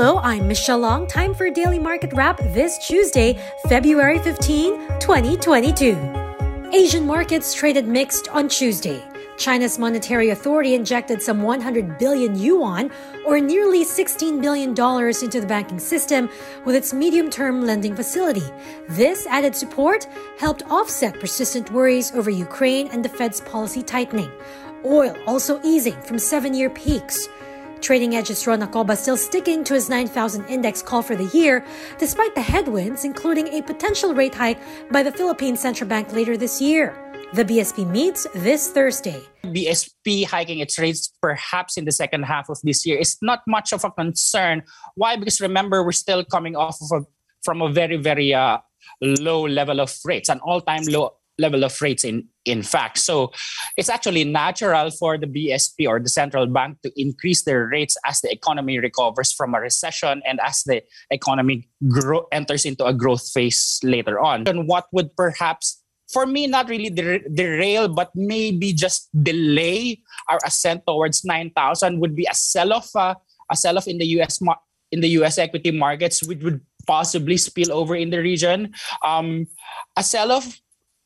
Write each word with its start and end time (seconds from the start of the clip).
Hello, 0.00 0.20
I'm 0.22 0.46
Michelle 0.46 0.78
Long. 0.78 1.08
Time 1.08 1.34
for 1.34 1.50
Daily 1.50 1.80
Market 1.80 2.12
Wrap 2.12 2.38
this 2.54 2.78
Tuesday, 2.78 3.36
February 3.68 4.20
15, 4.20 4.78
2022. 5.00 6.70
Asian 6.72 7.04
markets 7.04 7.52
traded 7.52 7.88
mixed 7.88 8.28
on 8.28 8.48
Tuesday. 8.48 9.02
China's 9.38 9.76
monetary 9.76 10.30
authority 10.30 10.76
injected 10.76 11.20
some 11.20 11.42
100 11.42 11.98
billion 11.98 12.38
yuan, 12.38 12.92
or 13.26 13.40
nearly 13.40 13.84
$16 13.84 14.40
billion, 14.40 14.70
into 14.70 15.40
the 15.40 15.46
banking 15.48 15.80
system 15.80 16.30
with 16.64 16.76
its 16.76 16.94
medium 16.94 17.28
term 17.28 17.66
lending 17.66 17.96
facility. 17.96 18.48
This 18.90 19.26
added 19.26 19.56
support 19.56 20.06
helped 20.38 20.62
offset 20.70 21.18
persistent 21.18 21.72
worries 21.72 22.12
over 22.12 22.30
Ukraine 22.30 22.86
and 22.92 23.04
the 23.04 23.08
Fed's 23.08 23.40
policy 23.40 23.82
tightening. 23.82 24.30
Oil 24.84 25.16
also 25.26 25.60
easing 25.64 26.00
from 26.02 26.20
seven 26.20 26.54
year 26.54 26.70
peaks. 26.70 27.28
Trading 27.80 28.16
edges 28.16 28.46
Ron 28.46 28.60
Acoba 28.60 28.96
still 28.96 29.16
sticking 29.16 29.62
to 29.64 29.74
his 29.74 29.88
9,000 29.88 30.46
index 30.46 30.82
call 30.82 31.02
for 31.02 31.14
the 31.14 31.30
year, 31.36 31.64
despite 31.98 32.34
the 32.34 32.42
headwinds, 32.42 33.04
including 33.04 33.48
a 33.48 33.62
potential 33.62 34.14
rate 34.14 34.34
hike 34.34 34.58
by 34.90 35.02
the 35.02 35.12
Philippine 35.12 35.56
Central 35.56 35.88
Bank 35.88 36.12
later 36.12 36.36
this 36.36 36.60
year. 36.60 36.96
The 37.34 37.44
BSP 37.44 37.88
meets 37.88 38.26
this 38.34 38.70
Thursday. 38.70 39.20
BSP 39.44 40.24
hiking 40.24 40.60
its 40.60 40.78
rates 40.78 41.12
perhaps 41.20 41.76
in 41.76 41.84
the 41.84 41.92
second 41.92 42.24
half 42.24 42.48
of 42.48 42.58
this 42.62 42.86
year 42.86 42.98
is 42.98 43.16
not 43.20 43.40
much 43.46 43.72
of 43.72 43.84
a 43.84 43.90
concern. 43.90 44.62
Why? 44.94 45.16
Because 45.16 45.40
remember, 45.40 45.84
we're 45.84 45.92
still 45.92 46.24
coming 46.24 46.56
off 46.56 46.78
of 46.80 47.02
a, 47.02 47.06
from 47.44 47.60
a 47.60 47.70
very, 47.70 47.96
very 47.96 48.32
uh, 48.32 48.58
low 49.02 49.46
level 49.46 49.80
of 49.80 49.94
rates, 50.04 50.28
an 50.28 50.40
all 50.40 50.62
time 50.62 50.84
low 50.88 51.17
level 51.38 51.64
of 51.64 51.80
rates 51.80 52.04
in 52.04 52.28
in 52.44 52.62
fact. 52.62 52.98
So 52.98 53.32
it's 53.76 53.88
actually 53.88 54.24
natural 54.24 54.90
for 54.90 55.18
the 55.18 55.26
bsp 55.26 55.86
or 55.86 56.00
the 56.00 56.08
central 56.08 56.46
bank 56.46 56.78
to 56.82 56.92
increase 56.96 57.42
their 57.42 57.66
rates 57.66 57.96
as 58.04 58.20
the 58.20 58.32
economy 58.32 58.78
recovers 58.78 59.32
from 59.32 59.54
a 59.54 59.60
recession 59.60 60.22
and 60.26 60.40
as 60.42 60.62
the 60.64 60.82
economy 61.10 61.68
grow, 61.88 62.26
enters 62.32 62.64
into 62.64 62.84
a 62.84 62.94
growth 62.94 63.28
phase 63.30 63.80
later 63.82 64.18
on. 64.20 64.48
And 64.48 64.66
what 64.66 64.86
would 64.92 65.14
perhaps 65.16 65.82
for 66.12 66.26
me 66.26 66.46
not 66.46 66.68
really 66.68 66.90
der- 66.90 67.28
derail 67.32 67.88
but 67.88 68.10
maybe 68.14 68.72
just 68.72 69.08
delay 69.22 70.00
our 70.28 70.38
ascent 70.44 70.82
towards 70.86 71.24
9000 71.24 72.00
would 72.00 72.16
be 72.16 72.26
a 72.30 72.34
sell 72.34 72.72
off 72.72 72.88
uh, 72.96 73.14
a 73.50 73.56
sell 73.56 73.76
off 73.76 73.86
in 73.86 73.98
the 73.98 74.06
us 74.06 74.40
mar- 74.40 74.60
in 74.90 75.00
the 75.00 75.08
us 75.08 75.36
equity 75.36 75.70
markets 75.70 76.24
which 76.24 76.42
would 76.42 76.60
possibly 76.88 77.36
spill 77.36 77.70
over 77.70 77.94
in 77.94 78.08
the 78.08 78.18
region. 78.18 78.72
Um, 79.04 79.46
a 79.94 80.02
sell 80.02 80.32
off 80.32 80.58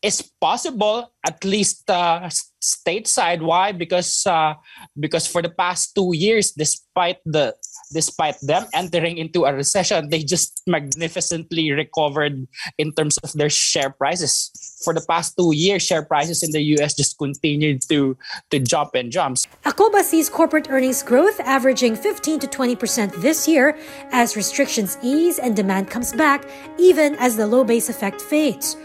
is 0.03 0.20
possible 0.41 1.12
at 1.25 1.45
least 1.45 1.89
uh, 1.89 2.28
stateside. 2.61 3.41
Why? 3.41 3.70
Because 3.70 4.27
uh, 4.27 4.55
because 4.98 5.27
for 5.27 5.42
the 5.42 5.50
past 5.50 5.95
two 5.95 6.11
years 6.14 6.50
despite 6.50 7.19
the 7.25 7.55
despite 7.92 8.36
them 8.42 8.67
entering 8.75 9.19
into 9.19 9.45
a 9.45 9.55
recession 9.55 10.08
they 10.08 10.23
just 10.23 10.62
magnificently 10.67 11.70
recovered 11.73 12.47
in 12.78 12.92
terms 12.92 13.19
of 13.19 13.33
their 13.34 13.50
share 13.50 13.91
prices. 13.91 14.50
For 14.84 14.95
the 14.95 15.05
past 15.06 15.36
two 15.36 15.55
years 15.55 15.83
share 15.83 16.03
prices 16.03 16.42
in 16.42 16.50
the 16.50 16.61
us 16.83 16.95
just 16.95 17.19
continued 17.19 17.83
to 17.89 18.19
to 18.50 18.58
jump 18.58 18.95
and 18.95 19.12
jumps 19.12 19.47
Acoba 19.64 20.03
sees 20.03 20.28
corporate 20.28 20.67
earnings 20.70 21.03
growth 21.03 21.39
averaging 21.41 21.95
15 21.95 22.41
to 22.41 22.47
20 22.47 22.77
percent 22.77 23.12
this 23.23 23.47
year 23.47 23.78
as 24.11 24.34
restrictions 24.34 24.98
ease 25.03 25.39
and 25.39 25.55
demand 25.55 25.91
comes 25.91 26.12
back 26.12 26.48
even 26.78 27.14
as 27.17 27.36
the 27.36 27.47
low 27.47 27.62
base 27.62 27.89
effect 27.89 28.20
fades 28.20 28.77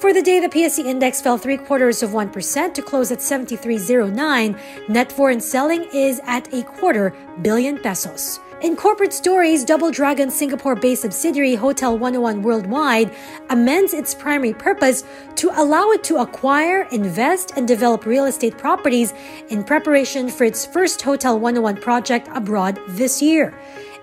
for 0.00 0.12
the 0.12 0.22
day, 0.22 0.40
the 0.40 0.48
PSE 0.48 0.84
index 0.84 1.20
fell 1.20 1.38
three 1.38 1.56
quarters 1.56 2.02
of 2.02 2.10
1% 2.10 2.74
to 2.74 2.82
close 2.82 3.10
at 3.10 3.18
73.09. 3.18 4.88
Net 4.88 5.10
foreign 5.10 5.40
selling 5.40 5.86
is 5.92 6.20
at 6.24 6.52
a 6.52 6.62
quarter 6.64 7.14
billion 7.42 7.78
pesos. 7.78 8.40
In 8.62 8.74
corporate 8.74 9.12
stories, 9.12 9.64
Double 9.64 9.90
Dragon 9.90 10.30
Singapore 10.30 10.74
based 10.74 11.02
subsidiary 11.02 11.54
Hotel 11.54 11.96
101 11.98 12.42
Worldwide 12.42 13.14
amends 13.50 13.92
its 13.92 14.14
primary 14.14 14.54
purpose 14.54 15.04
to 15.36 15.50
allow 15.60 15.90
it 15.90 16.02
to 16.04 16.16
acquire, 16.16 16.88
invest, 16.90 17.52
and 17.56 17.68
develop 17.68 18.06
real 18.06 18.24
estate 18.24 18.56
properties 18.56 19.12
in 19.50 19.62
preparation 19.62 20.30
for 20.30 20.44
its 20.44 20.64
first 20.64 21.02
Hotel 21.02 21.38
101 21.38 21.82
project 21.82 22.28
abroad 22.34 22.78
this 22.88 23.20
year. 23.20 23.52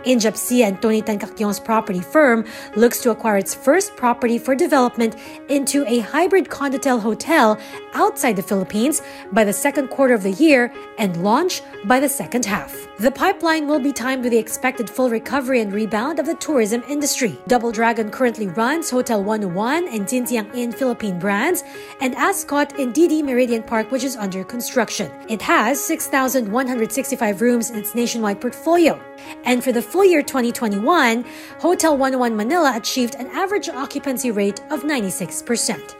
Injap 0.05 0.37
Sia 0.37 0.67
and 0.67 0.81
Tony 0.81 1.01
Tan 1.01 1.19
property 1.63 1.99
firm 1.99 2.45
looks 2.75 3.01
to 3.01 3.11
acquire 3.11 3.37
its 3.37 3.53
first 3.53 3.95
property 3.95 4.37
for 4.37 4.55
development 4.55 5.15
into 5.49 5.85
a 5.87 5.99
hybrid 5.99 6.45
condotel 6.45 6.99
hotel 6.99 7.59
outside 7.93 8.35
the 8.35 8.43
Philippines 8.43 9.01
by 9.31 9.43
the 9.43 9.53
second 9.53 9.87
quarter 9.89 10.13
of 10.13 10.23
the 10.23 10.31
year 10.31 10.73
and 10.97 11.23
launch 11.23 11.61
by 11.85 11.99
the 11.99 12.09
second 12.09 12.45
half. 12.45 12.87
The 12.99 13.11
pipeline 13.11 13.67
will 13.67 13.79
be 13.79 13.91
timed 13.91 14.23
with 14.23 14.31
the 14.31 14.37
expected 14.37 14.89
full 14.89 15.09
recovery 15.09 15.61
and 15.61 15.73
rebound 15.73 16.19
of 16.19 16.25
the 16.25 16.35
tourism 16.35 16.83
industry. 16.87 17.37
Double 17.47 17.71
Dragon 17.71 18.11
currently 18.11 18.47
runs 18.47 18.89
Hotel 18.89 19.23
101 19.23 19.87
and 19.87 20.05
Jinjiang 20.05 20.53
Inn 20.55 20.71
Philippine 20.71 21.19
brands 21.19 21.63
and 22.01 22.15
Ascott 22.15 22.77
in 22.79 22.93
DD 22.93 23.23
Meridian 23.23 23.63
Park, 23.63 23.91
which 23.91 24.03
is 24.03 24.15
under 24.15 24.43
construction. 24.43 25.11
It 25.27 25.41
has 25.41 25.83
6,165 25.83 27.41
rooms 27.41 27.71
in 27.71 27.77
its 27.77 27.95
nationwide 27.95 28.39
portfolio. 28.39 28.99
And 29.45 29.63
for 29.63 29.71
the 29.71 29.81
full 29.81 30.05
year 30.05 30.21
2021, 30.21 31.25
Hotel 31.59 31.97
101 31.97 32.35
Manila 32.35 32.73
achieved 32.75 33.15
an 33.15 33.27
average 33.27 33.69
occupancy 33.69 34.31
rate 34.31 34.61
of 34.69 34.83
96%. 34.83 35.95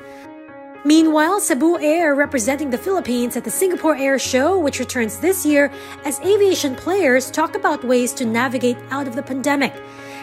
Meanwhile, 0.85 1.39
Cebu 1.39 1.79
Air 1.79 2.13
representing 2.13 2.69
the 2.69 2.77
Philippines 2.77 3.37
at 3.37 3.45
the 3.45 3.49
Singapore 3.49 3.95
Air 3.95 4.19
Show, 4.19 4.59
which 4.59 4.79
returns 4.79 5.17
this 5.17 5.45
year, 5.45 5.71
as 6.03 6.19
aviation 6.19 6.75
players 6.75 7.31
talk 7.31 7.55
about 7.55 7.85
ways 7.85 8.11
to 8.15 8.25
navigate 8.25 8.77
out 8.89 9.07
of 9.07 9.15
the 9.15 9.23
pandemic. 9.23 9.73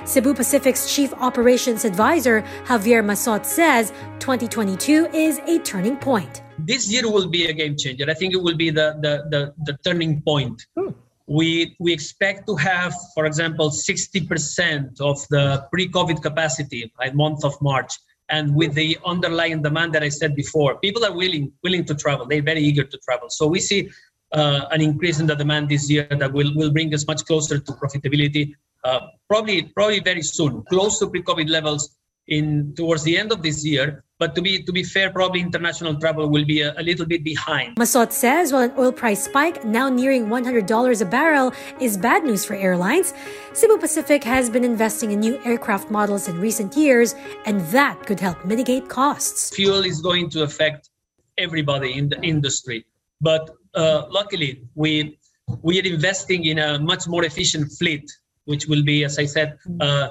Cebu 0.04 0.34
Pacific's 0.34 0.94
Chief 0.94 1.14
Operations 1.14 1.86
Advisor, 1.86 2.42
Javier 2.66 3.02
Massot, 3.02 3.46
says 3.46 3.90
2022 4.18 5.06
is 5.14 5.38
a 5.46 5.60
turning 5.60 5.96
point. 5.96 6.42
This 6.58 6.90
year 6.90 7.10
will 7.10 7.28
be 7.28 7.46
a 7.46 7.54
game 7.54 7.74
changer. 7.78 8.04
I 8.10 8.14
think 8.14 8.34
it 8.34 8.42
will 8.42 8.56
be 8.56 8.68
the, 8.68 8.98
the, 9.00 9.24
the, 9.30 9.54
the 9.64 9.78
turning 9.82 10.20
point. 10.20 10.66
Hmm 10.76 10.90
we 11.30 11.76
we 11.78 11.92
expect 11.92 12.48
to 12.48 12.56
have, 12.56 12.92
for 13.14 13.24
example, 13.24 13.70
60% 13.70 15.00
of 15.00 15.16
the 15.28 15.64
pre-COVID 15.70 16.20
capacity 16.22 16.92
by 16.98 17.12
month 17.12 17.44
of 17.44 17.54
March. 17.62 17.92
And 18.28 18.54
with 18.54 18.74
the 18.74 18.98
underlying 19.06 19.62
demand 19.62 19.92
that 19.94 20.02
I 20.02 20.08
said 20.08 20.34
before, 20.34 20.78
people 20.78 21.04
are 21.04 21.12
willing 21.12 21.52
willing 21.62 21.84
to 21.84 21.94
travel. 21.94 22.26
They're 22.26 22.42
very 22.42 22.62
eager 22.62 22.82
to 22.84 22.98
travel. 22.98 23.28
So 23.30 23.46
we 23.46 23.60
see 23.60 23.90
uh, 24.32 24.62
an 24.72 24.80
increase 24.82 25.20
in 25.20 25.26
the 25.26 25.36
demand 25.36 25.68
this 25.68 25.88
year 25.88 26.08
that 26.10 26.32
will, 26.32 26.52
will 26.56 26.72
bring 26.72 26.92
us 26.94 27.06
much 27.06 27.24
closer 27.24 27.60
to 27.60 27.72
profitability. 27.72 28.52
Uh, 28.82 29.00
probably 29.28 29.62
probably 29.62 30.00
very 30.00 30.22
soon, 30.22 30.64
close 30.68 30.98
to 30.98 31.06
pre-COVID 31.08 31.48
levels 31.48 31.96
in 32.28 32.74
towards 32.76 33.02
the 33.02 33.16
end 33.18 33.32
of 33.32 33.42
this 33.42 33.64
year. 33.64 34.04
But 34.18 34.34
to 34.34 34.42
be 34.42 34.62
to 34.62 34.72
be 34.72 34.82
fair, 34.82 35.10
probably 35.10 35.40
international 35.40 35.98
travel 35.98 36.28
will 36.28 36.44
be 36.44 36.60
a, 36.60 36.74
a 36.78 36.82
little 36.82 37.06
bit 37.06 37.24
behind. 37.24 37.78
Massot 37.78 38.12
says 38.12 38.52
while 38.52 38.62
an 38.62 38.72
oil 38.78 38.92
price 38.92 39.24
spike 39.24 39.64
now 39.64 39.88
nearing 39.88 40.26
$100 40.26 41.00
a 41.00 41.04
barrel 41.06 41.52
is 41.80 41.96
bad 41.96 42.24
news 42.24 42.44
for 42.44 42.54
airlines, 42.54 43.14
Cebu 43.54 43.78
Pacific 43.78 44.22
has 44.24 44.50
been 44.50 44.64
investing 44.64 45.12
in 45.12 45.20
new 45.20 45.40
aircraft 45.44 45.90
models 45.90 46.28
in 46.28 46.38
recent 46.38 46.76
years, 46.76 47.14
and 47.46 47.62
that 47.72 48.04
could 48.06 48.20
help 48.20 48.44
mitigate 48.44 48.88
costs. 48.90 49.50
Fuel 49.56 49.84
is 49.84 50.02
going 50.02 50.28
to 50.30 50.42
affect 50.42 50.90
everybody 51.38 51.96
in 51.96 52.10
the 52.10 52.20
industry, 52.20 52.84
but 53.22 53.50
uh, 53.74 54.04
luckily 54.10 54.62
we 54.74 55.16
we 55.62 55.80
are 55.80 55.84
investing 55.84 56.44
in 56.44 56.58
a 56.58 56.78
much 56.78 57.08
more 57.08 57.24
efficient 57.24 57.72
fleet, 57.72 58.10
which 58.44 58.66
will 58.66 58.82
be, 58.82 59.04
as 59.04 59.18
I 59.18 59.24
said, 59.24 59.58
uh, 59.80 60.10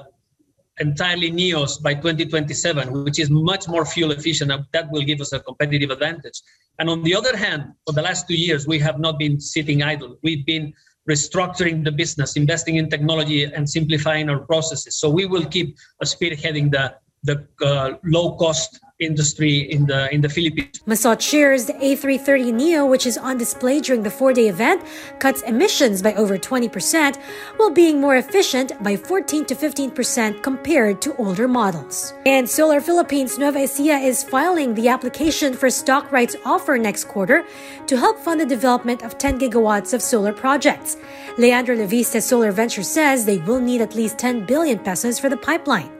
entirely 0.80 1.30
NEOs 1.30 1.82
by 1.82 1.94
2027, 1.94 3.04
which 3.04 3.18
is 3.18 3.30
much 3.30 3.68
more 3.68 3.84
fuel 3.84 4.10
efficient. 4.12 4.50
That 4.72 4.90
will 4.90 5.02
give 5.02 5.20
us 5.20 5.32
a 5.32 5.40
competitive 5.40 5.90
advantage. 5.90 6.42
And 6.78 6.88
on 6.88 7.02
the 7.02 7.14
other 7.14 7.36
hand, 7.36 7.72
for 7.86 7.92
the 7.92 8.02
last 8.02 8.26
two 8.26 8.34
years, 8.34 8.66
we 8.66 8.78
have 8.78 8.98
not 8.98 9.18
been 9.18 9.38
sitting 9.38 9.82
idle. 9.82 10.16
We've 10.22 10.44
been 10.46 10.72
restructuring 11.08 11.84
the 11.84 11.92
business, 11.92 12.36
investing 12.36 12.76
in 12.76 12.88
technology, 12.88 13.44
and 13.44 13.68
simplifying 13.68 14.28
our 14.30 14.40
processes. 14.40 14.96
So 14.96 15.10
we 15.10 15.26
will 15.26 15.44
keep 15.44 15.76
spearheading 16.04 16.70
the 16.70 16.94
the 17.22 17.46
uh, 17.62 17.98
low 18.04 18.34
cost 18.36 18.80
industry 19.00 19.70
in 19.70 19.86
the 19.86 20.12
in 20.14 20.20
the 20.20 20.28
Philippines. 20.28 20.80
Massot 20.86 21.20
shares 21.20 21.66
the 21.66 21.72
A330 21.74 22.52
Neo, 22.52 22.86
which 22.86 23.06
is 23.06 23.16
on 23.18 23.38
display 23.38 23.80
during 23.80 24.02
the 24.02 24.10
four-day 24.10 24.48
event, 24.48 24.82
cuts 25.18 25.42
emissions 25.42 26.02
by 26.02 26.14
over 26.14 26.38
20%, 26.38 27.16
while 27.56 27.70
being 27.70 28.00
more 28.00 28.16
efficient 28.16 28.72
by 28.82 28.96
14 28.96 29.44
to 29.46 29.54
15% 29.54 30.42
compared 30.42 31.00
to 31.02 31.16
older 31.16 31.48
models. 31.48 32.14
And 32.26 32.48
Solar 32.48 32.80
Philippines 32.80 33.38
Nueva 33.38 33.60
Ecija 33.60 34.02
is 34.04 34.22
filing 34.22 34.74
the 34.74 34.88
application 34.88 35.54
for 35.54 35.70
stock 35.70 36.10
rights 36.12 36.36
offer 36.44 36.78
next 36.78 37.04
quarter 37.04 37.44
to 37.86 37.96
help 37.96 38.18
fund 38.18 38.40
the 38.40 38.46
development 38.46 39.02
of 39.02 39.18
10 39.18 39.38
gigawatts 39.38 39.94
of 39.94 40.02
solar 40.02 40.32
projects. 40.32 40.96
Leandro 41.38 41.76
Leviste 41.76 42.22
Solar 42.22 42.52
Venture 42.52 42.82
says 42.82 43.24
they 43.24 43.38
will 43.38 43.60
need 43.60 43.80
at 43.80 43.94
least 43.94 44.18
10 44.18 44.46
billion 44.46 44.78
pesos 44.78 45.18
for 45.18 45.28
the 45.28 45.36
pipeline. 45.36 45.90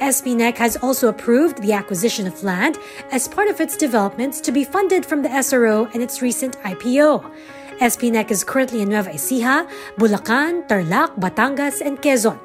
SPNEC 0.00 0.56
has 0.56 0.76
also 0.76 1.08
approved 1.08 1.62
the 1.62 1.72
acquisition 1.72 2.26
of 2.26 2.42
land 2.42 2.78
as 3.12 3.28
part 3.28 3.48
of 3.48 3.60
its 3.60 3.76
developments 3.76 4.40
to 4.40 4.52
be 4.52 4.64
funded 4.64 5.06
from 5.06 5.22
the 5.22 5.28
SRO 5.28 5.92
and 5.94 6.02
its 6.02 6.20
recent 6.20 6.58
IPO. 6.62 7.30
SPNEC 7.80 8.30
is 8.30 8.44
currently 8.44 8.82
in 8.82 8.88
Nueva 8.88 9.10
Ecija, 9.10 9.68
Bulacan, 9.96 10.66
Tarlac, 10.68 11.18
Batangas, 11.18 11.80
and 11.80 12.00
Quezon. 12.00 12.38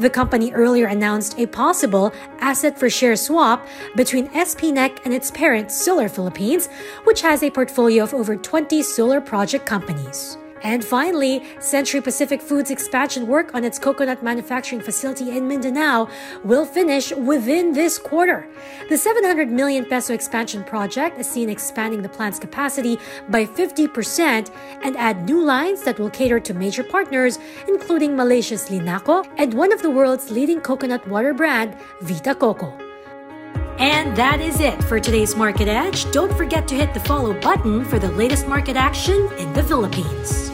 The 0.00 0.10
company 0.10 0.52
earlier 0.52 0.86
announced 0.86 1.38
a 1.38 1.46
possible 1.46 2.12
asset 2.40 2.78
for 2.78 2.90
share 2.90 3.14
swap 3.16 3.66
between 3.94 4.28
SPNEC 4.30 5.04
and 5.04 5.14
its 5.14 5.30
parent 5.30 5.70
Solar 5.70 6.08
Philippines, 6.08 6.68
which 7.04 7.22
has 7.22 7.42
a 7.42 7.50
portfolio 7.50 8.02
of 8.02 8.14
over 8.14 8.36
20 8.36 8.82
solar 8.82 9.20
project 9.20 9.66
companies. 9.66 10.36
And 10.62 10.84
finally, 10.84 11.42
Century 11.58 12.00
Pacific 12.00 12.40
Foods 12.40 12.70
expansion 12.70 13.26
work 13.26 13.54
on 13.54 13.64
its 13.64 13.78
coconut 13.78 14.22
manufacturing 14.22 14.80
facility 14.80 15.36
in 15.36 15.48
Mindanao 15.48 16.08
will 16.44 16.64
finish 16.64 17.12
within 17.12 17.72
this 17.72 17.98
quarter. 17.98 18.48
The 18.88 18.96
700 18.96 19.50
million 19.50 19.84
peso 19.84 20.14
expansion 20.14 20.62
project 20.64 21.18
is 21.18 21.28
seen 21.28 21.48
expanding 21.48 22.02
the 22.02 22.08
plant's 22.08 22.38
capacity 22.38 22.98
by 23.28 23.44
50% 23.44 24.50
and 24.84 24.96
add 24.96 25.24
new 25.24 25.42
lines 25.42 25.82
that 25.82 25.98
will 25.98 26.10
cater 26.10 26.38
to 26.40 26.54
major 26.54 26.84
partners, 26.84 27.38
including 27.66 28.16
Malaysia's 28.16 28.68
Linaco 28.68 29.26
and 29.38 29.54
one 29.54 29.72
of 29.72 29.82
the 29.82 29.90
world's 29.90 30.30
leading 30.30 30.60
coconut 30.60 31.06
water 31.08 31.34
brand, 31.34 31.76
Vita 32.02 32.34
Coco. 32.34 32.72
And 33.78 34.16
that 34.16 34.40
is 34.40 34.60
it 34.60 34.80
for 34.84 35.00
today's 35.00 35.34
Market 35.34 35.66
Edge. 35.66 36.08
Don't 36.12 36.32
forget 36.36 36.68
to 36.68 36.76
hit 36.76 36.94
the 36.94 37.00
follow 37.00 37.34
button 37.40 37.84
for 37.84 37.98
the 37.98 38.12
latest 38.12 38.46
market 38.46 38.76
action 38.76 39.28
in 39.38 39.52
the 39.54 39.62
Philippines. 39.64 40.51